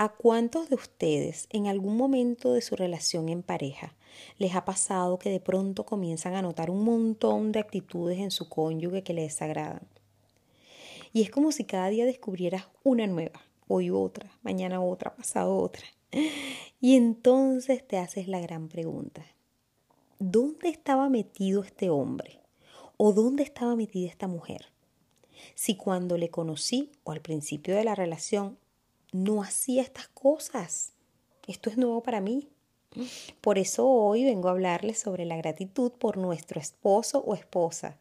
¿A 0.00 0.10
cuántos 0.10 0.68
de 0.68 0.76
ustedes 0.76 1.48
en 1.50 1.66
algún 1.66 1.96
momento 1.96 2.52
de 2.52 2.60
su 2.60 2.76
relación 2.76 3.28
en 3.28 3.42
pareja 3.42 3.96
les 4.38 4.54
ha 4.54 4.64
pasado 4.64 5.18
que 5.18 5.28
de 5.28 5.40
pronto 5.40 5.84
comienzan 5.84 6.36
a 6.36 6.42
notar 6.42 6.70
un 6.70 6.84
montón 6.84 7.50
de 7.50 7.58
actitudes 7.58 8.20
en 8.20 8.30
su 8.30 8.48
cónyuge 8.48 9.02
que 9.02 9.12
les 9.12 9.32
desagradan? 9.32 9.88
Y 11.12 11.22
es 11.22 11.32
como 11.32 11.50
si 11.50 11.64
cada 11.64 11.88
día 11.88 12.06
descubrieras 12.06 12.68
una 12.84 13.08
nueva, 13.08 13.40
hoy 13.66 13.90
otra, 13.90 14.30
mañana 14.42 14.80
otra, 14.80 15.16
pasado 15.16 15.56
otra. 15.56 15.82
Y 16.80 16.94
entonces 16.94 17.84
te 17.84 17.98
haces 17.98 18.28
la 18.28 18.38
gran 18.38 18.68
pregunta, 18.68 19.26
¿dónde 20.20 20.68
estaba 20.68 21.08
metido 21.08 21.64
este 21.64 21.90
hombre? 21.90 22.38
¿O 22.98 23.12
dónde 23.12 23.42
estaba 23.42 23.74
metida 23.74 24.08
esta 24.08 24.28
mujer? 24.28 24.66
Si 25.56 25.74
cuando 25.74 26.16
le 26.16 26.30
conocí 26.30 26.92
o 27.02 27.10
al 27.10 27.20
principio 27.20 27.74
de 27.74 27.82
la 27.82 27.96
relación 27.96 28.58
no 29.12 29.42
hacía 29.42 29.82
estas 29.82 30.08
cosas. 30.08 30.92
Esto 31.46 31.70
es 31.70 31.78
nuevo 31.78 32.02
para 32.02 32.20
mí. 32.20 32.48
Por 33.40 33.58
eso 33.58 33.88
hoy 33.88 34.24
vengo 34.24 34.48
a 34.48 34.52
hablarles 34.52 34.98
sobre 34.98 35.24
la 35.24 35.36
gratitud 35.36 35.92
por 35.92 36.16
nuestro 36.16 36.60
esposo 36.60 37.20
o 37.20 37.34
esposa. 37.34 37.98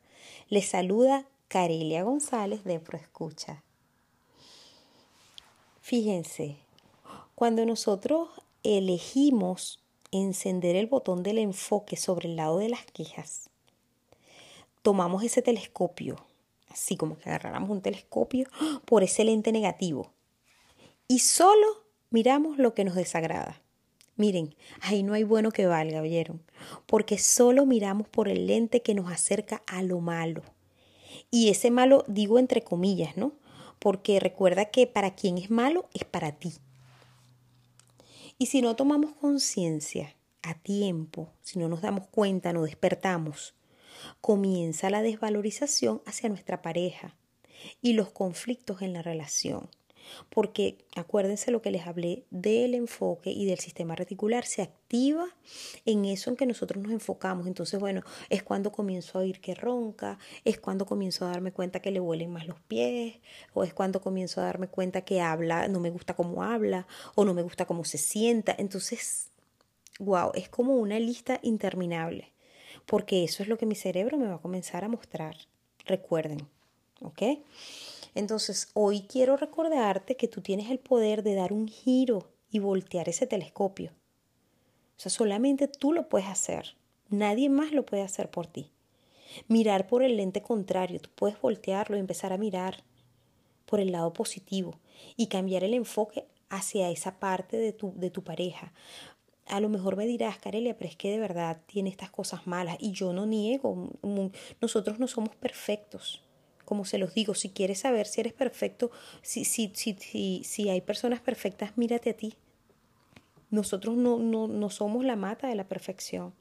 Les 0.49 0.67
saluda 0.67 1.25
Carelia 1.47 2.03
González 2.03 2.63
de 2.63 2.79
Proescucha. 2.79 3.63
Fíjense, 5.81 6.57
cuando 7.35 7.65
nosotros 7.65 8.29
elegimos 8.63 9.79
encender 10.11 10.75
el 10.75 10.87
botón 10.87 11.23
del 11.23 11.37
enfoque 11.37 11.95
sobre 11.95 12.27
el 12.27 12.35
lado 12.35 12.57
de 12.57 12.69
las 12.69 12.85
quejas, 12.85 13.49
tomamos 14.81 15.23
ese 15.23 15.41
telescopio, 15.41 16.17
así 16.69 16.97
como 16.97 17.17
que 17.17 17.29
agarráramos 17.29 17.69
un 17.69 17.81
telescopio 17.81 18.47
por 18.85 19.03
ese 19.03 19.23
lente 19.23 19.51
negativo 19.51 20.11
y 21.07 21.19
solo 21.19 21.85
miramos 22.09 22.57
lo 22.57 22.73
que 22.73 22.83
nos 22.83 22.95
desagrada. 22.95 23.61
Miren, 24.17 24.55
ahí 24.81 25.03
no 25.03 25.13
hay 25.13 25.23
bueno 25.23 25.51
que 25.51 25.67
valga, 25.67 26.01
¿vieron? 26.01 26.41
Porque 26.85 27.17
solo 27.17 27.65
miramos 27.65 28.09
por 28.09 28.27
el 28.27 28.47
lente 28.47 28.81
que 28.81 28.95
nos 28.95 29.11
acerca 29.11 29.61
a 29.67 29.83
lo 29.83 29.99
malo. 29.99 30.41
Y 31.31 31.49
ese 31.49 31.71
malo 31.71 32.03
digo 32.07 32.39
entre 32.39 32.63
comillas, 32.63 33.15
¿no? 33.15 33.33
Porque 33.79 34.19
recuerda 34.19 34.65
que 34.65 34.87
para 34.87 35.15
quien 35.15 35.37
es 35.37 35.49
malo 35.49 35.87
es 35.93 36.03
para 36.03 36.31
ti. 36.31 36.53
Y 38.39 38.47
si 38.47 38.61
no 38.61 38.75
tomamos 38.75 39.13
conciencia 39.13 40.15
a 40.41 40.55
tiempo, 40.55 41.29
si 41.41 41.59
no 41.59 41.69
nos 41.69 41.81
damos 41.81 42.07
cuenta, 42.07 42.53
no 42.53 42.63
despertamos, 42.63 43.53
comienza 44.19 44.89
la 44.89 45.01
desvalorización 45.01 46.01
hacia 46.05 46.29
nuestra 46.29 46.61
pareja 46.61 47.15
y 47.81 47.93
los 47.93 48.09
conflictos 48.09 48.81
en 48.81 48.93
la 48.93 49.01
relación 49.01 49.69
porque 50.29 50.77
acuérdense 50.95 51.51
lo 51.51 51.61
que 51.61 51.71
les 51.71 51.87
hablé 51.87 52.23
del 52.29 52.75
enfoque 52.75 53.31
y 53.31 53.45
del 53.45 53.59
sistema 53.59 53.95
reticular, 53.95 54.45
se 54.45 54.61
activa 54.61 55.27
en 55.85 56.05
eso 56.05 56.29
en 56.29 56.35
que 56.35 56.45
nosotros 56.45 56.83
nos 56.83 56.91
enfocamos. 56.91 57.47
Entonces, 57.47 57.79
bueno, 57.79 58.03
es 58.29 58.43
cuando 58.43 58.71
comienzo 58.71 59.17
a 59.17 59.21
oír 59.21 59.39
que 59.39 59.55
ronca, 59.55 60.17
es 60.45 60.59
cuando 60.59 60.85
comienzo 60.85 61.25
a 61.25 61.29
darme 61.29 61.51
cuenta 61.51 61.81
que 61.81 61.91
le 61.91 61.99
huelen 61.99 62.31
más 62.31 62.47
los 62.47 62.59
pies, 62.61 63.15
o 63.53 63.63
es 63.63 63.73
cuando 63.73 64.01
comienzo 64.01 64.41
a 64.41 64.45
darme 64.45 64.67
cuenta 64.67 65.01
que 65.01 65.21
habla, 65.21 65.67
no 65.67 65.79
me 65.79 65.89
gusta 65.89 66.15
cómo 66.15 66.43
habla, 66.43 66.87
o 67.15 67.25
no 67.25 67.33
me 67.33 67.41
gusta 67.41 67.65
cómo 67.65 67.83
se 67.85 67.97
sienta. 67.97 68.55
Entonces, 68.57 69.29
wow, 69.99 70.31
es 70.33 70.49
como 70.49 70.75
una 70.75 70.99
lista 70.99 71.39
interminable, 71.43 72.31
porque 72.85 73.23
eso 73.23 73.43
es 73.43 73.49
lo 73.49 73.57
que 73.57 73.65
mi 73.65 73.75
cerebro 73.75 74.17
me 74.17 74.27
va 74.27 74.35
a 74.35 74.41
comenzar 74.41 74.83
a 74.83 74.89
mostrar. 74.89 75.35
Recuerden, 75.85 76.47
¿ok? 77.01 77.21
Entonces, 78.17 78.69
hoy 78.73 79.01
quiero 79.01 79.37
recordarte 79.37 80.15
que 80.15 80.27
tú 80.27 80.41
tienes 80.41 80.71
el 80.71 80.79
poder 80.79 81.21
de 81.21 81.35
dar 81.35 81.53
un 81.53 81.67
giro 81.67 82.31
y 82.49 82.57
voltear 82.57 83.07
ese 83.07 83.27
telescopio. 83.27 83.91
O 83.91 84.99
sea, 84.99 85.11
solamente 85.11 85.67
tú 85.67 85.93
lo 85.93 86.09
puedes 86.09 86.27
hacer. 86.27 86.77
Nadie 87.09 87.47
más 87.49 87.73
lo 87.73 87.85
puede 87.85 88.01
hacer 88.01 88.31
por 88.31 88.47
ti. 88.47 88.71
Mirar 89.47 89.85
por 89.85 90.01
el 90.01 90.17
lente 90.17 90.41
contrario. 90.41 90.99
Tú 90.99 91.11
puedes 91.13 91.39
voltearlo 91.39 91.95
y 91.95 91.99
empezar 91.99 92.33
a 92.33 92.39
mirar 92.39 92.83
por 93.67 93.79
el 93.79 93.91
lado 93.91 94.13
positivo 94.13 94.79
y 95.15 95.27
cambiar 95.27 95.63
el 95.63 95.75
enfoque 95.75 96.25
hacia 96.49 96.89
esa 96.89 97.19
parte 97.19 97.57
de 97.57 97.71
tu, 97.71 97.93
de 97.97 98.09
tu 98.09 98.23
pareja. 98.23 98.73
A 99.45 99.59
lo 99.59 99.69
mejor 99.69 99.95
me 99.95 100.07
dirás, 100.07 100.39
Carelia, 100.39 100.75
pero 100.75 100.89
es 100.89 100.95
que 100.95 101.11
de 101.11 101.19
verdad 101.19 101.61
tiene 101.67 101.91
estas 101.91 102.09
cosas 102.09 102.47
malas 102.47 102.77
y 102.79 102.93
yo 102.93 103.13
no 103.13 103.27
niego. 103.27 103.91
Nosotros 104.59 104.97
no 104.97 105.07
somos 105.07 105.35
perfectos 105.35 106.23
como 106.67 106.83
se 106.83 106.97
los 106.97 107.13
digo, 107.13 107.33
si 107.33 107.51
quieres 107.51 107.79
saber 107.79 108.07
si 108.07 108.19
eres 108.19 108.33
perfecto, 108.33 108.91
si, 109.21 109.45
si, 109.45 109.71
si, 109.73 110.43
si 110.43 110.69
hay 110.69 110.81
personas 110.81 111.21
perfectas, 111.21 111.77
mírate 111.77 112.09
a 112.09 112.17
ti. 112.17 112.35
Nosotros 113.49 113.95
no, 113.95 114.19
no, 114.19 114.49
no 114.49 114.69
somos 114.69 115.05
la 115.05 115.15
mata 115.15 115.47
de 115.47 115.55
la 115.55 115.69
perfección, 115.69 116.33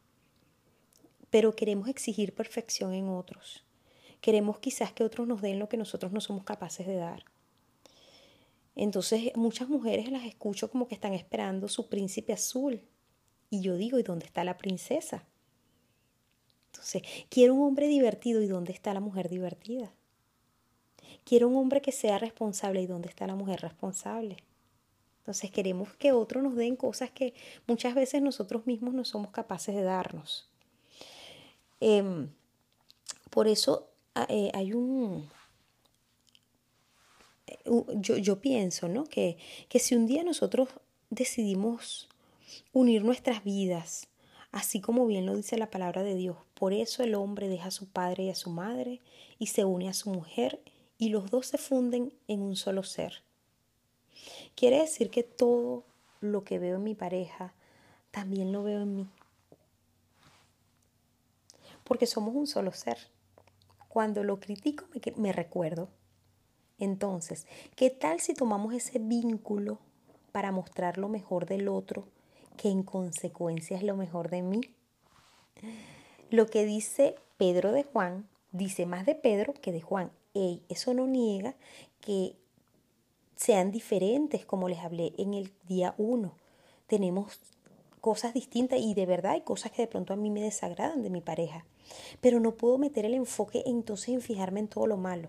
pero 1.31 1.55
queremos 1.55 1.89
exigir 1.89 2.35
perfección 2.35 2.93
en 2.93 3.09
otros. 3.09 3.65
Queremos 4.21 4.59
quizás 4.59 4.93
que 4.93 5.05
otros 5.05 5.29
nos 5.29 5.43
den 5.43 5.61
lo 5.61 5.69
que 5.69 5.77
nosotros 5.77 6.11
no 6.11 6.21
somos 6.21 6.43
capaces 6.43 6.89
de 6.89 6.97
dar. 6.97 7.23
Entonces 8.75 9.31
muchas 9.37 9.69
mujeres 9.69 10.11
las 10.11 10.25
escucho 10.25 10.69
como 10.73 10.89
que 10.89 10.97
están 10.97 11.13
esperando 11.13 11.69
su 11.69 11.89
príncipe 11.89 12.33
azul. 12.33 12.83
Y 13.49 13.61
yo 13.61 13.77
digo, 13.77 14.01
¿y 14.01 14.03
dónde 14.03 14.27
está 14.27 14.43
la 14.43 14.59
princesa? 14.59 15.25
Entonces, 16.73 17.03
quiero 17.29 17.55
un 17.55 17.63
hombre 17.63 17.87
divertido, 17.87 18.43
¿y 18.43 18.49
dónde 18.49 18.73
está 18.73 18.93
la 18.93 18.99
mujer 18.99 19.29
divertida? 19.29 19.95
Quiero 21.27 21.49
un 21.49 21.57
hombre 21.57 21.83
que 21.83 21.91
sea 21.91 22.19
responsable. 22.19 22.81
¿Y 22.81 22.87
dónde 22.87 23.09
está 23.09 23.27
la 23.27 23.35
mujer 23.35 23.61
responsable? 23.61 24.37
Entonces 25.19 25.51
queremos 25.51 25.93
que 25.95 26.13
otros 26.13 26.41
nos 26.41 26.55
den 26.55 26.77
cosas 26.77 27.11
que 27.11 27.35
muchas 27.67 27.97
veces 27.97 28.23
nosotros 28.23 28.65
mismos 28.65 28.95
no 28.95 29.05
somos 29.05 29.33
capaces 29.33 29.75
de 29.75 29.83
darnos. 29.83 30.49
Em, 31.81 32.29
por 33.29 33.49
eso 33.49 33.89
eh, 34.29 34.53
hay 34.55 34.73
un... 34.73 35.29
Yo, 37.97 38.17
yo 38.19 38.41
pienso, 38.41 38.87
¿no? 38.87 39.03
Que, 39.03 39.37
que 39.69 39.81
si 39.81 39.97
un 39.97 40.07
día 40.07 40.23
nosotros 40.23 40.69
decidimos 41.11 42.09
unir 42.73 43.03
nuestras 43.03 43.43
vidas, 43.43 44.07
así 44.53 44.81
como 44.81 45.09
bien 45.09 45.27
lo 45.27 45.35
dice 45.35 45.59
la 45.59 45.71
palabra 45.71 46.05
de 46.05 46.15
Dios, 46.15 46.37
por 46.55 46.73
eso 46.73 47.03
el 47.03 47.17
hombre 47.17 47.49
deja 47.49 47.67
a 47.67 47.73
su 47.73 47.89
padre 47.89 48.25
y 48.25 48.31
a 48.31 48.37
su 48.37 48.51
madre 48.51 49.01
y 49.41 49.49
se 49.49 49.65
une 49.65 49.89
a 49.89 49.93
su 49.93 50.11
mujer 50.11 50.61
y 50.99 51.11
los 51.11 51.31
dos 51.31 51.47
se 51.47 51.59
funden 51.59 52.13
en 52.29 52.43
un 52.43 52.57
solo 52.57 52.83
ser. 52.83 53.23
Quiere 54.55 54.81
decir 54.81 55.11
que 55.11 55.23
todo 55.23 55.85
lo 56.21 56.45
que 56.45 56.59
veo 56.59 56.77
en 56.77 56.85
mi 56.85 56.95
pareja 56.95 57.53
también 58.11 58.53
lo 58.53 58.63
veo 58.63 58.83
en 58.83 58.97
mí. 58.97 59.09
Porque 61.85 62.07
somos 62.07 62.35
un 62.35 62.47
solo 62.47 62.73
ser. 62.73 62.99
Cuando 63.89 64.25
lo 64.25 64.41
critico 64.41 64.87
me, 64.95 65.01
me 65.17 65.33
recuerdo. 65.33 65.89
Entonces, 66.79 67.47
¿qué 67.75 67.91
tal 67.91 68.21
si 68.21 68.35
tomamos 68.35 68.75
ese 68.75 68.99
vínculo 68.99 69.79
para 70.33 70.53
mostrar 70.53 70.99
lo 70.99 71.09
mejor 71.09 71.47
del 71.47 71.69
otro, 71.69 72.07
que 72.57 72.69
en 72.69 72.83
consecuencia 72.83 73.77
es 73.77 73.83
lo 73.83 73.97
mejor 73.97 74.29
de 74.31 74.43
mí? 74.43 74.61
Lo 76.31 76.47
que 76.47 76.65
dice 76.67 77.15
Pedro 77.39 77.73
de 77.73 77.85
Juan, 77.85 78.29
dice 78.53 78.85
más 78.85 79.07
de 79.07 79.15
Pedro 79.15 79.55
que 79.55 79.73
de 79.73 79.81
Juan 79.81 80.11
eso 80.69 80.95
no 80.95 81.07
niega 81.07 81.55
que 82.01 82.37
sean 83.37 83.71
diferentes, 83.71 84.45
como 84.45 84.69
les 84.69 84.79
hablé 84.79 85.13
en 85.19 85.35
el 85.35 85.53
día 85.69 85.95
uno. 85.99 86.33
Tenemos 86.87 87.41
cosas 88.01 88.35
distintas 88.35 88.81
y 88.81 88.95
de 88.95 89.07
verdad 89.07 89.33
hay 89.33 89.43
cosas 89.43 89.73
que 89.73 89.83
de 89.83 89.89
pronto 89.89 90.13
a 90.13 90.17
mí 90.17 90.31
me 90.31 90.41
desagradan 90.41 91.03
de 91.03 91.11
mi 91.11 91.21
pareja. 91.21 91.65
Pero 92.21 92.41
no 92.41 92.53
puedo 92.53 92.79
meter 92.79 93.05
el 93.05 93.15
enfoque 93.15 93.63
entonces 93.67 94.11
en 94.11 94.21
fijarme 94.21 94.61
en 94.61 94.69
todo 94.69 94.87
lo 94.87 94.97
malo. 94.97 95.29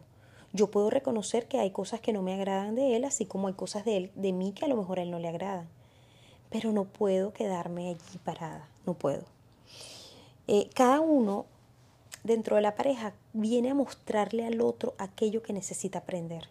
Yo 0.53 0.71
puedo 0.71 0.89
reconocer 0.89 1.47
que 1.47 1.59
hay 1.59 1.71
cosas 1.71 1.99
que 1.99 2.13
no 2.13 2.21
me 2.21 2.33
agradan 2.33 2.75
de 2.75 2.95
él, 2.95 3.03
así 3.03 3.25
como 3.25 3.47
hay 3.47 3.53
cosas 3.53 3.83
de 3.83 3.97
él, 3.97 4.11
de 4.15 4.31
mí 4.31 4.53
que 4.53 4.65
a 4.65 4.67
lo 4.67 4.77
mejor 4.77 4.99
a 4.99 5.03
él 5.03 5.11
no 5.11 5.19
le 5.19 5.27
agradan. 5.27 5.67
Pero 6.49 6.71
no 6.71 6.85
puedo 6.85 7.33
quedarme 7.33 7.89
allí 7.89 8.17
parada, 8.23 8.69
no 8.85 8.93
puedo. 8.93 9.23
Eh, 10.47 10.69
cada 10.73 11.01
uno 11.01 11.45
dentro 12.27 12.57
de 12.57 12.61
la 12.61 12.75
pareja 12.75 13.13
viene 13.33 13.71
a 13.71 13.73
mostrarle 13.73 14.45
al 14.45 14.61
otro 14.61 14.93
aquello 14.97 15.41
que 15.41 15.53
necesita 15.53 15.99
aprender. 15.99 16.49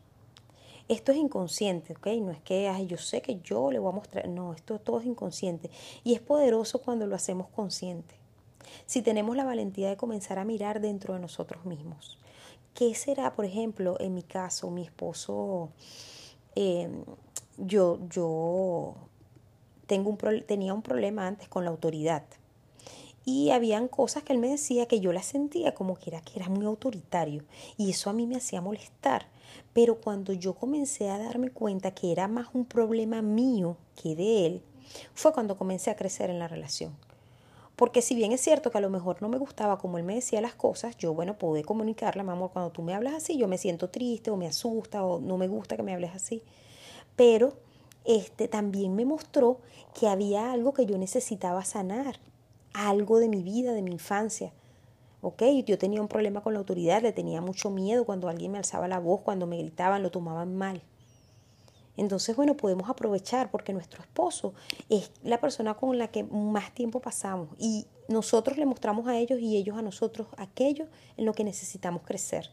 Esto 0.88 1.12
es 1.12 1.18
inconsciente, 1.18 1.92
¿ok? 1.92 2.06
No 2.20 2.30
es 2.30 2.40
que 2.40 2.72
yo 2.86 2.96
sé 2.96 3.20
que 3.20 3.40
yo 3.40 3.70
le 3.70 3.78
voy 3.78 3.92
a 3.92 3.96
mostrar, 3.96 4.28
no, 4.28 4.54
esto 4.54 4.78
todo 4.78 5.00
es 5.00 5.06
inconsciente 5.06 5.70
y 6.02 6.14
es 6.14 6.20
poderoso 6.20 6.80
cuando 6.80 7.06
lo 7.06 7.14
hacemos 7.14 7.48
consciente. 7.48 8.14
Si 8.86 9.02
tenemos 9.02 9.36
la 9.36 9.44
valentía 9.44 9.88
de 9.88 9.96
comenzar 9.96 10.38
a 10.38 10.44
mirar 10.44 10.80
dentro 10.80 11.14
de 11.14 11.20
nosotros 11.20 11.64
mismos. 11.66 12.18
¿Qué 12.72 12.94
será, 12.94 13.34
por 13.34 13.44
ejemplo, 13.44 13.96
en 14.00 14.14
mi 14.14 14.22
caso, 14.22 14.70
mi 14.70 14.82
esposo, 14.82 15.70
em, 16.54 17.04
yo, 17.58 17.98
yo 18.08 18.94
tengo 19.86 20.10
un, 20.10 20.18
tenía 20.46 20.72
un 20.72 20.82
problema 20.82 21.26
antes 21.26 21.48
con 21.48 21.64
la 21.64 21.70
autoridad 21.70 22.24
y 23.26 23.50
habían 23.50 23.88
cosas 23.88 24.22
que 24.22 24.32
él 24.32 24.38
me 24.38 24.48
decía 24.48 24.86
que 24.86 25.00
yo 25.00 25.12
las 25.12 25.26
sentía 25.26 25.74
como 25.74 25.96
que 25.96 26.10
era 26.10 26.20
que 26.20 26.38
era 26.38 26.48
muy 26.48 26.64
autoritario 26.64 27.42
y 27.76 27.90
eso 27.90 28.08
a 28.08 28.12
mí 28.12 28.24
me 28.24 28.36
hacía 28.36 28.60
molestar. 28.60 29.26
Pero 29.72 30.00
cuando 30.00 30.32
yo 30.32 30.54
comencé 30.54 31.10
a 31.10 31.18
darme 31.18 31.50
cuenta 31.50 31.90
que 31.90 32.12
era 32.12 32.28
más 32.28 32.46
un 32.54 32.64
problema 32.64 33.22
mío 33.22 33.76
que 34.00 34.14
de 34.14 34.46
él, 34.46 34.62
fue 35.12 35.32
cuando 35.32 35.58
comencé 35.58 35.90
a 35.90 35.96
crecer 35.96 36.30
en 36.30 36.38
la 36.38 36.46
relación. 36.46 36.96
Porque 37.74 38.00
si 38.00 38.14
bien 38.14 38.30
es 38.30 38.40
cierto 38.40 38.70
que 38.70 38.78
a 38.78 38.80
lo 38.80 38.90
mejor 38.90 39.20
no 39.20 39.28
me 39.28 39.38
gustaba 39.38 39.76
como 39.76 39.98
él 39.98 40.04
me 40.04 40.14
decía 40.14 40.40
las 40.40 40.54
cosas, 40.54 40.96
yo, 40.96 41.12
bueno, 41.12 41.36
pude 41.36 41.64
comunicarle, 41.64 42.22
mi 42.22 42.30
amor, 42.30 42.50
cuando 42.52 42.70
tú 42.70 42.80
me 42.80 42.94
hablas 42.94 43.14
así, 43.14 43.36
yo 43.36 43.48
me 43.48 43.58
siento 43.58 43.90
triste 43.90 44.30
o 44.30 44.36
me 44.36 44.46
asusta 44.46 45.04
o 45.04 45.20
no 45.20 45.36
me 45.36 45.48
gusta 45.48 45.76
que 45.76 45.82
me 45.82 45.92
hables 45.92 46.14
así. 46.14 46.42
Pero 47.16 47.54
este 48.04 48.46
también 48.46 48.94
me 48.94 49.04
mostró 49.04 49.58
que 49.98 50.06
había 50.06 50.52
algo 50.52 50.72
que 50.72 50.86
yo 50.86 50.96
necesitaba 50.96 51.64
sanar 51.64 52.20
algo 52.76 53.18
de 53.18 53.28
mi 53.28 53.42
vida, 53.42 53.72
de 53.72 53.82
mi 53.82 53.92
infancia. 53.92 54.52
¿Ok? 55.22 55.42
Yo 55.64 55.78
tenía 55.78 56.00
un 56.00 56.08
problema 56.08 56.42
con 56.42 56.52
la 56.52 56.58
autoridad, 56.58 57.02
le 57.02 57.12
tenía 57.12 57.40
mucho 57.40 57.70
miedo 57.70 58.04
cuando 58.04 58.28
alguien 58.28 58.52
me 58.52 58.58
alzaba 58.58 58.86
la 58.86 58.98
voz, 58.98 59.22
cuando 59.22 59.46
me 59.46 59.56
gritaban, 59.56 60.02
lo 60.02 60.10
tomaban 60.10 60.54
mal. 60.54 60.82
Entonces, 61.96 62.36
bueno, 62.36 62.56
podemos 62.56 62.90
aprovechar 62.90 63.50
porque 63.50 63.72
nuestro 63.72 64.02
esposo 64.02 64.52
es 64.90 65.10
la 65.22 65.40
persona 65.40 65.74
con 65.74 65.96
la 65.98 66.08
que 66.08 66.24
más 66.24 66.74
tiempo 66.74 67.00
pasamos 67.00 67.48
y 67.58 67.86
nosotros 68.08 68.58
le 68.58 68.66
mostramos 68.66 69.08
a 69.08 69.16
ellos 69.16 69.40
y 69.40 69.56
ellos 69.56 69.78
a 69.78 69.82
nosotros 69.82 70.28
aquello 70.36 70.86
en 71.16 71.24
lo 71.24 71.32
que 71.32 71.42
necesitamos 71.42 72.02
crecer. 72.02 72.50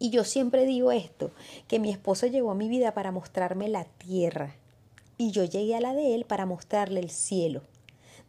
Y 0.00 0.10
yo 0.10 0.24
siempre 0.24 0.66
digo 0.66 0.90
esto, 0.90 1.30
que 1.68 1.78
mi 1.78 1.92
esposo 1.92 2.26
llegó 2.26 2.50
a 2.50 2.56
mi 2.56 2.68
vida 2.68 2.92
para 2.92 3.12
mostrarme 3.12 3.68
la 3.68 3.84
tierra 3.84 4.56
y 5.16 5.30
yo 5.30 5.44
llegué 5.44 5.76
a 5.76 5.80
la 5.80 5.94
de 5.94 6.16
él 6.16 6.24
para 6.24 6.44
mostrarle 6.44 6.98
el 6.98 7.10
cielo 7.10 7.62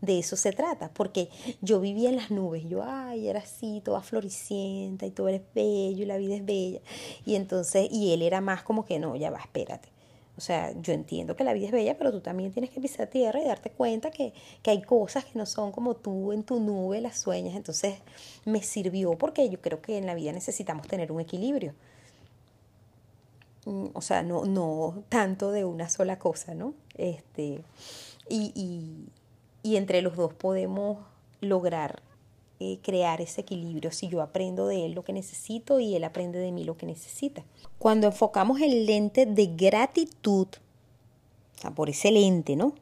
de 0.04 0.20
eso 0.20 0.36
se 0.36 0.52
trata, 0.52 0.92
porque 0.94 1.30
yo 1.62 1.80
vivía 1.80 2.10
en 2.10 2.18
las 2.18 2.30
nubes, 2.30 2.66
yo, 2.68 2.84
ay, 2.84 3.30
era 3.30 3.40
así, 3.40 3.82
toda 3.84 4.02
floricienta 4.02 5.06
y 5.06 5.12
todo 5.12 5.30
eres 5.30 5.42
bello 5.56 6.04
y 6.04 6.06
la 6.06 6.18
vida 6.18 6.36
es 6.36 6.46
bella. 6.46 6.82
Y 7.26 7.36
entonces, 7.36 7.88
y 7.90 8.14
él 8.14 8.22
era 8.22 8.42
más 8.42 8.64
como 8.64 8.86
que 8.86 9.00
no, 9.00 9.16
ya 9.16 9.32
va, 9.32 9.40
espérate. 9.40 9.90
O 10.36 10.42
sea, 10.42 10.74
yo 10.82 10.94
entiendo 10.94 11.36
que 11.36 11.44
la 11.44 11.54
vida 11.54 11.68
es 11.68 11.72
bella, 11.72 11.98
pero 11.98 12.12
tú 12.12 12.20
también 12.20 12.52
tienes 12.52 12.72
que 12.72 12.82
pisar 12.82 13.08
tierra 13.08 13.40
y 13.40 13.46
darte 13.46 13.70
cuenta 13.70 14.12
que, 14.12 14.34
que 14.62 14.72
hay 14.72 14.82
cosas 14.82 15.24
que 15.26 15.38
no 15.40 15.46
son 15.46 15.72
como 15.72 15.96
tú 15.96 16.34
en 16.34 16.44
tu 16.44 16.60
nube 16.60 17.00
las 17.00 17.20
sueñas. 17.20 17.56
Entonces 17.56 17.96
me 18.44 18.62
sirvió 18.62 19.18
porque 19.18 19.50
yo 19.50 19.62
creo 19.62 19.82
que 19.82 19.98
en 19.98 20.06
la 20.06 20.16
vida 20.16 20.32
necesitamos 20.34 20.88
tener 20.88 21.12
un 21.12 21.22
equilibrio. 21.22 21.76
Mm, 23.66 23.88
o 23.94 24.02
sea, 24.02 24.24
no, 24.24 24.46
no 24.46 25.04
tanto 25.08 25.52
de 25.52 25.64
una 25.66 25.88
sola 25.88 26.20
cosa, 26.20 26.54
¿no? 26.56 26.74
Este, 26.96 27.64
y, 28.30 29.06
y 29.63 29.77
entre 29.77 30.01
los 30.01 30.15
dos 30.15 30.33
podemos 30.33 31.00
lograr 31.42 32.01
eh, 32.60 32.80
crear 32.81 33.19
ese 33.19 33.42
equilibrio 33.42 33.92
si 33.92 34.07
yo 34.07 34.21
aprendo 34.21 34.68
de 34.68 34.86
él 34.86 34.94
lo 34.94 35.04
que 35.04 35.12
necesito 35.12 35.80
y 35.80 35.95
él 35.95 36.04
aprende 36.04 36.39
de 36.39 36.51
mí 36.51 36.63
lo 36.63 36.77
que 36.77 36.86
necesita. 36.86 37.44
Cuando 37.80 38.07
enfocamos 38.07 38.62
el 38.62 38.86
lente 38.86 39.25
de 39.25 39.48
gratitud, 39.48 40.48
o 41.57 41.62
sea, 41.62 41.71
por 41.71 41.89
ese 41.89 42.12
lente, 42.12 42.56
¿no? 42.56 42.74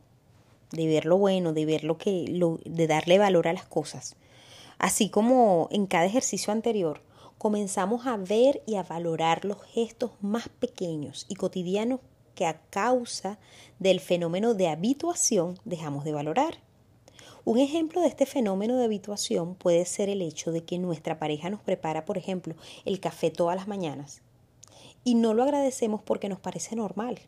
De 0.72 0.88
ver 0.88 1.06
lo 1.06 1.18
bueno, 1.18 1.54
de 1.54 1.66
ver 1.66 1.84
lo 1.84 1.98
que, 1.98 2.26
de 2.66 2.88
darle 2.88 3.18
valor 3.18 3.48
a 3.48 3.54
las 3.54 3.66
cosas. 3.66 4.16
Así 4.78 5.10
como 5.10 5.68
en 5.72 5.88
cada 5.88 6.06
ejercicio 6.06 6.52
anterior, 6.52 7.02
comenzamos 7.38 8.06
a 8.06 8.18
ver 8.18 8.62
y 8.66 8.76
a 8.76 8.84
valorar 8.84 9.46
los 9.46 9.64
gestos 9.64 10.12
más 10.22 10.48
pequeños 10.50 11.26
y 11.28 11.36
cotidianos 11.36 12.02
que 12.36 12.46
a 12.46 12.60
causa 12.70 13.40
del 13.80 14.00
fenómeno 14.00 14.54
de 14.54 14.68
habituación 14.68 15.58
dejamos 15.66 16.04
de 16.04 16.14
valorar. 16.14 16.60
Un 17.44 17.58
ejemplo 17.58 18.02
de 18.02 18.08
este 18.08 18.26
fenómeno 18.26 18.78
de 18.78 18.86
habituación 18.86 19.56
puede 19.56 19.86
ser 19.86 20.10
el 20.10 20.22
hecho 20.22 20.52
de 20.52 20.64
que 20.64 20.78
nuestra 20.78 21.18
pareja 21.18 21.50
nos 21.50 21.62
prepara, 21.62 22.06
por 22.06 22.18
ejemplo, 22.18 22.56
el 22.86 23.00
café 23.00 23.32
todas 23.32 23.56
las 23.56 23.68
mañanas 23.68 24.22
y 25.04 25.16
no 25.16 25.34
lo 25.34 25.44
agradecemos 25.44 26.02
porque 26.04 26.30
nos 26.30 26.40
parece 26.40 26.76
normal 26.76 27.20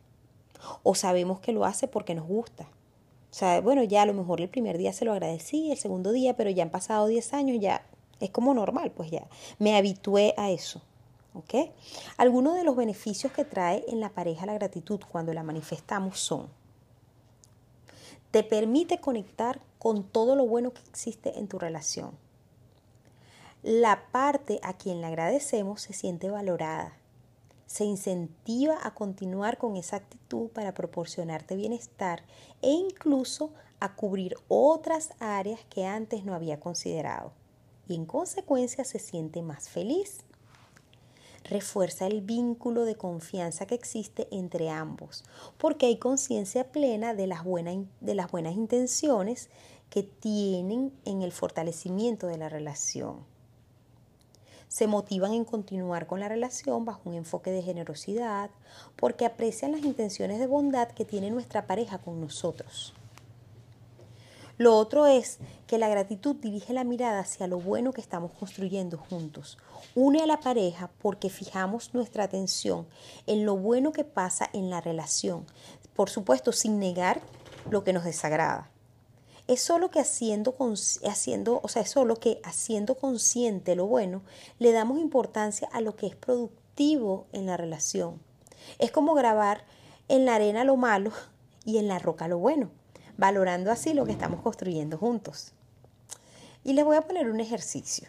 o 0.82 0.94
sabemos 0.94 1.40
que 1.40 1.52
lo 1.52 1.64
hace 1.64 1.88
porque 1.88 2.14
nos 2.14 2.26
gusta. 2.26 2.64
O 2.64 3.36
sea, 3.36 3.60
bueno, 3.60 3.82
ya 3.82 4.02
a 4.02 4.06
lo 4.06 4.14
mejor 4.14 4.40
el 4.40 4.48
primer 4.48 4.78
día 4.78 4.92
se 4.92 5.04
lo 5.04 5.12
agradecí, 5.12 5.72
el 5.72 5.76
segundo 5.76 6.12
día, 6.12 6.36
pero 6.36 6.50
ya 6.50 6.62
han 6.62 6.70
pasado 6.70 7.08
10 7.08 7.34
años, 7.34 7.58
ya 7.60 7.84
es 8.20 8.30
como 8.30 8.54
normal, 8.54 8.92
pues 8.92 9.10
ya 9.10 9.26
me 9.58 9.76
habitué 9.76 10.34
a 10.36 10.50
eso. 10.50 10.80
¿Ok? 11.34 11.72
Algunos 12.16 12.54
de 12.54 12.62
los 12.62 12.76
beneficios 12.76 13.32
que 13.32 13.44
trae 13.44 13.84
en 13.88 13.98
la 13.98 14.10
pareja 14.10 14.46
la 14.46 14.54
gratitud 14.54 15.00
cuando 15.10 15.34
la 15.34 15.42
manifestamos 15.42 16.20
son 16.20 16.48
te 18.30 18.44
permite 18.44 18.98
conectar 18.98 19.60
con 19.84 20.02
todo 20.02 20.34
lo 20.34 20.46
bueno 20.46 20.72
que 20.72 20.80
existe 20.88 21.38
en 21.38 21.46
tu 21.46 21.58
relación. 21.58 22.12
La 23.62 24.06
parte 24.12 24.58
a 24.62 24.78
quien 24.78 25.02
le 25.02 25.08
agradecemos 25.08 25.82
se 25.82 25.92
siente 25.92 26.30
valorada. 26.30 26.96
Se 27.66 27.84
incentiva 27.84 28.78
a 28.82 28.94
continuar 28.94 29.58
con 29.58 29.76
esa 29.76 29.96
actitud 29.96 30.48
para 30.48 30.72
proporcionarte 30.72 31.54
bienestar 31.54 32.22
e 32.62 32.70
incluso 32.70 33.50
a 33.78 33.94
cubrir 33.94 34.36
otras 34.48 35.10
áreas 35.18 35.60
que 35.68 35.84
antes 35.84 36.24
no 36.24 36.34
había 36.34 36.58
considerado. 36.58 37.32
Y 37.86 37.94
en 37.94 38.06
consecuencia 38.06 38.84
se 38.84 38.98
siente 38.98 39.42
más 39.42 39.68
feliz 39.68 40.24
refuerza 41.44 42.06
el 42.06 42.22
vínculo 42.22 42.84
de 42.84 42.96
confianza 42.96 43.66
que 43.66 43.74
existe 43.74 44.26
entre 44.30 44.70
ambos, 44.70 45.24
porque 45.58 45.86
hay 45.86 45.98
conciencia 45.98 46.72
plena 46.72 47.14
de 47.14 47.26
las, 47.26 47.44
de 47.44 48.14
las 48.14 48.30
buenas 48.30 48.54
intenciones 48.54 49.50
que 49.94 50.02
tienen 50.02 50.92
en 51.04 51.22
el 51.22 51.30
fortalecimiento 51.30 52.26
de 52.26 52.36
la 52.36 52.48
relación. 52.48 53.18
Se 54.66 54.88
motivan 54.88 55.34
en 55.34 55.44
continuar 55.44 56.08
con 56.08 56.18
la 56.18 56.28
relación 56.28 56.84
bajo 56.84 57.02
un 57.04 57.14
enfoque 57.14 57.52
de 57.52 57.62
generosidad, 57.62 58.50
porque 58.96 59.24
aprecian 59.24 59.70
las 59.70 59.84
intenciones 59.84 60.40
de 60.40 60.48
bondad 60.48 60.88
que 60.88 61.04
tiene 61.04 61.30
nuestra 61.30 61.68
pareja 61.68 61.98
con 61.98 62.20
nosotros. 62.20 62.92
Lo 64.58 64.76
otro 64.76 65.06
es 65.06 65.38
que 65.68 65.78
la 65.78 65.88
gratitud 65.88 66.34
dirige 66.34 66.72
la 66.72 66.82
mirada 66.82 67.20
hacia 67.20 67.46
lo 67.46 67.60
bueno 67.60 67.92
que 67.92 68.00
estamos 68.00 68.32
construyendo 68.32 68.98
juntos. 68.98 69.58
Une 69.94 70.24
a 70.24 70.26
la 70.26 70.40
pareja 70.40 70.90
porque 71.00 71.30
fijamos 71.30 71.94
nuestra 71.94 72.24
atención 72.24 72.88
en 73.28 73.46
lo 73.46 73.56
bueno 73.56 73.92
que 73.92 74.02
pasa 74.02 74.50
en 74.54 74.70
la 74.70 74.80
relación, 74.80 75.46
por 75.94 76.10
supuesto 76.10 76.50
sin 76.50 76.80
negar 76.80 77.20
lo 77.70 77.84
que 77.84 77.92
nos 77.92 78.02
desagrada. 78.02 78.73
Es 79.46 79.60
solo 79.60 79.90
que 79.90 80.00
haciendo, 80.00 80.56
haciendo, 81.06 81.60
o 81.62 81.68
sea, 81.68 81.82
es 81.82 81.90
solo 81.90 82.16
que 82.16 82.40
haciendo 82.44 82.96
consciente 82.96 83.76
lo 83.76 83.86
bueno, 83.86 84.22
le 84.58 84.72
damos 84.72 84.98
importancia 84.98 85.68
a 85.72 85.80
lo 85.80 85.96
que 85.96 86.06
es 86.06 86.16
productivo 86.16 87.26
en 87.32 87.46
la 87.46 87.56
relación. 87.56 88.20
Es 88.78 88.90
como 88.90 89.14
grabar 89.14 89.64
en 90.08 90.24
la 90.24 90.36
arena 90.36 90.64
lo 90.64 90.76
malo 90.76 91.12
y 91.64 91.78
en 91.78 91.88
la 91.88 91.98
roca 91.98 92.28
lo 92.28 92.38
bueno 92.38 92.70
valorando 93.16 93.70
así 93.70 93.94
lo 93.94 94.04
que 94.04 94.12
estamos 94.12 94.40
construyendo 94.40 94.98
juntos. 94.98 95.52
Y 96.62 96.72
les 96.72 96.84
voy 96.84 96.96
a 96.96 97.02
poner 97.02 97.30
un 97.30 97.40
ejercicio. 97.40 98.08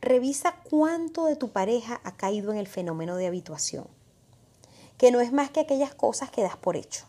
Revisa 0.00 0.56
cuánto 0.68 1.26
de 1.26 1.36
tu 1.36 1.50
pareja 1.50 2.00
ha 2.04 2.16
caído 2.16 2.52
en 2.52 2.58
el 2.58 2.66
fenómeno 2.66 3.16
de 3.16 3.26
habituación, 3.26 3.86
que 4.98 5.10
no 5.10 5.20
es 5.20 5.32
más 5.32 5.50
que 5.50 5.60
aquellas 5.60 5.94
cosas 5.94 6.30
que 6.30 6.42
das 6.42 6.56
por 6.56 6.76
hecho. 6.76 7.04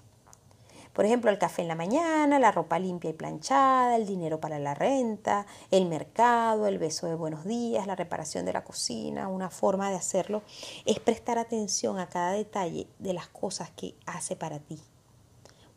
Por 0.97 1.05
ejemplo, 1.05 1.29
el 1.29 1.37
café 1.37 1.61
en 1.61 1.67
la 1.67 1.75
mañana, 1.75 2.39
la 2.39 2.51
ropa 2.51 2.79
limpia 2.79 3.11
y 3.11 3.13
planchada, 3.13 3.95
el 3.97 4.07
dinero 4.07 4.39
para 4.39 4.57
la 4.57 4.73
renta, 4.73 5.45
el 5.69 5.85
mercado, 5.85 6.65
el 6.65 6.79
beso 6.79 7.05
de 7.05 7.13
buenos 7.13 7.45
días, 7.45 7.85
la 7.85 7.95
reparación 7.95 8.45
de 8.45 8.53
la 8.53 8.63
cocina. 8.63 9.27
Una 9.27 9.51
forma 9.51 9.91
de 9.91 9.95
hacerlo 9.95 10.41
es 10.85 10.99
prestar 10.99 11.37
atención 11.37 11.99
a 11.99 12.09
cada 12.09 12.31
detalle 12.31 12.87
de 12.97 13.13
las 13.13 13.27
cosas 13.27 13.69
que 13.69 13.93
hace 14.07 14.35
para 14.35 14.57
ti, 14.57 14.79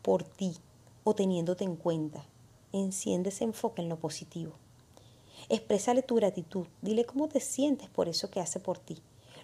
por 0.01 0.23
ti, 0.23 0.57
o 1.03 1.13
teniéndote 1.13 1.65
en 1.65 1.75
cuenta. 1.75 2.25
Enciende 2.73 3.29
ese 3.29 3.43
enfoque 3.43 3.83
en 3.83 3.89
lo 3.89 3.99
positivo. 3.99 4.53
Exprésale 5.49 6.01
tu 6.01 6.15
gratitud. 6.15 6.65
Dile 6.81 7.05
cómo 7.05 7.27
te 7.27 7.41
sientes 7.41 7.89
por 7.89 8.09
eso 8.09 8.31
que 8.31 8.39
hace 8.39 8.59
por 8.59 8.79
ti. 8.79 8.97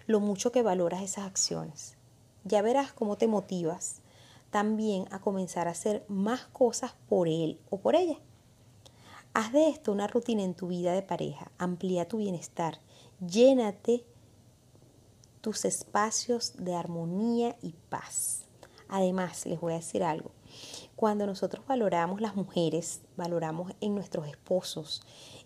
Lo 0.08 0.18
mucho 0.18 0.50
que 0.50 0.62
valoras 0.62 1.02
esas 1.02 1.24
acciones. 1.24 1.94
Ya 2.42 2.62
verás 2.62 2.92
cómo 2.92 3.16
te 3.16 3.28
motivas 3.28 4.00
también 4.50 5.06
a 5.10 5.20
comenzar 5.20 5.68
a 5.68 5.72
hacer 5.72 6.04
más 6.08 6.46
cosas 6.46 6.94
por 7.08 7.28
él 7.28 7.60
o 7.70 7.78
por 7.78 7.94
ella. 7.94 8.18
Haz 9.34 9.52
de 9.52 9.68
esto 9.68 9.92
una 9.92 10.06
rutina 10.06 10.42
en 10.42 10.54
tu 10.54 10.68
vida 10.68 10.92
de 10.92 11.02
pareja. 11.02 11.50
Amplía 11.58 12.08
tu 12.08 12.18
bienestar. 12.18 12.80
Llénate 13.20 14.04
tus 15.40 15.64
espacios 15.64 16.54
de 16.58 16.74
armonía 16.74 17.56
y 17.62 17.74
paz. 17.88 18.44
Además, 18.88 19.44
les 19.46 19.60
voy 19.60 19.74
a 19.74 19.76
decir 19.76 20.02
algo. 20.02 20.30
Cuando 20.96 21.26
nosotros 21.26 21.64
valoramos 21.66 22.20
las 22.20 22.34
mujeres, 22.34 23.02
valoramos 23.16 23.72
en 23.80 23.94
nuestros 23.94 24.26
esposos 24.26 25.02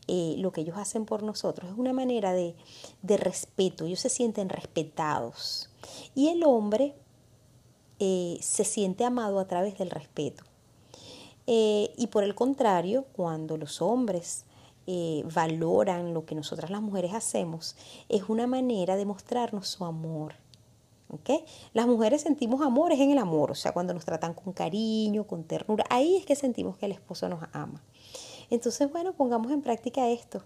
eh, 0.08 0.36
lo 0.38 0.52
que 0.52 0.62
ellos 0.62 0.78
hacen 0.78 1.04
por 1.04 1.22
nosotros, 1.22 1.70
es 1.70 1.78
una 1.78 1.92
manera 1.92 2.32
de, 2.32 2.56
de 3.02 3.16
respeto, 3.16 3.84
ellos 3.84 4.00
se 4.00 4.08
sienten 4.08 4.48
respetados. 4.48 5.70
Y 6.14 6.28
el 6.28 6.42
hombre 6.44 6.94
eh, 8.04 8.38
se 8.40 8.64
siente 8.64 9.04
amado 9.04 9.38
a 9.38 9.46
través 9.46 9.78
del 9.78 9.88
respeto. 9.88 10.42
Eh, 11.46 11.92
y 11.96 12.08
por 12.08 12.24
el 12.24 12.34
contrario, 12.34 13.06
cuando 13.12 13.56
los 13.56 13.80
hombres 13.80 14.44
eh, 14.88 15.22
valoran 15.32 16.12
lo 16.12 16.24
que 16.24 16.34
nosotras 16.34 16.68
las 16.68 16.82
mujeres 16.82 17.14
hacemos, 17.14 17.76
es 18.08 18.28
una 18.28 18.48
manera 18.48 18.96
de 18.96 19.04
mostrarnos 19.04 19.68
su 19.68 19.84
amor. 19.84 20.34
¿Okay? 21.10 21.44
Las 21.74 21.86
mujeres 21.86 22.22
sentimos 22.22 22.60
amor, 22.60 22.90
es 22.90 22.98
en 22.98 23.12
el 23.12 23.18
amor, 23.18 23.52
o 23.52 23.54
sea, 23.54 23.70
cuando 23.70 23.94
nos 23.94 24.04
tratan 24.04 24.34
con 24.34 24.52
cariño, 24.52 25.24
con 25.24 25.44
ternura, 25.44 25.84
ahí 25.88 26.16
es 26.16 26.26
que 26.26 26.34
sentimos 26.34 26.78
que 26.78 26.86
el 26.86 26.92
esposo 26.92 27.28
nos 27.28 27.44
ama. 27.52 27.84
Entonces, 28.50 28.90
bueno, 28.90 29.12
pongamos 29.12 29.52
en 29.52 29.62
práctica 29.62 30.08
esto. 30.08 30.42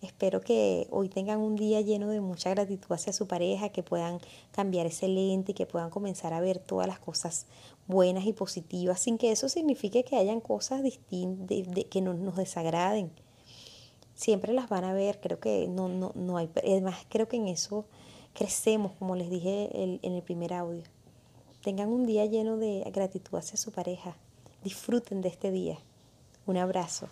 Espero 0.00 0.40
que 0.40 0.86
hoy 0.90 1.08
tengan 1.08 1.40
un 1.40 1.56
día 1.56 1.80
lleno 1.80 2.08
de 2.08 2.20
mucha 2.20 2.50
gratitud 2.50 2.92
hacia 2.92 3.12
su 3.12 3.26
pareja, 3.26 3.70
que 3.70 3.82
puedan 3.82 4.20
cambiar 4.52 4.86
ese 4.86 5.08
lente 5.08 5.52
y 5.52 5.54
que 5.54 5.66
puedan 5.66 5.90
comenzar 5.90 6.32
a 6.32 6.40
ver 6.40 6.60
todas 6.60 6.86
las 6.86 7.00
cosas 7.00 7.46
buenas 7.88 8.24
y 8.24 8.32
positivas, 8.32 9.00
sin 9.00 9.18
que 9.18 9.32
eso 9.32 9.48
signifique 9.48 10.04
que 10.04 10.16
hayan 10.16 10.40
cosas 10.40 10.84
distintas, 10.84 11.84
que 11.90 12.00
no, 12.00 12.14
nos 12.14 12.36
desagraden. 12.36 13.10
Siempre 14.14 14.52
las 14.52 14.68
van 14.68 14.84
a 14.84 14.92
ver, 14.92 15.20
creo 15.20 15.40
que 15.40 15.66
no, 15.66 15.88
no, 15.88 16.12
no 16.14 16.36
hay, 16.36 16.48
además 16.56 17.04
creo 17.08 17.26
que 17.26 17.36
en 17.36 17.48
eso 17.48 17.84
crecemos, 18.34 18.92
como 18.98 19.16
les 19.16 19.30
dije 19.30 19.70
en 19.74 20.12
el 20.14 20.22
primer 20.22 20.52
audio. 20.52 20.84
Tengan 21.62 21.88
un 21.88 22.06
día 22.06 22.24
lleno 22.24 22.56
de 22.56 22.88
gratitud 22.94 23.36
hacia 23.36 23.56
su 23.56 23.72
pareja. 23.72 24.16
Disfruten 24.62 25.22
de 25.22 25.28
este 25.28 25.50
día. 25.50 25.78
Un 26.46 26.56
abrazo. 26.56 27.08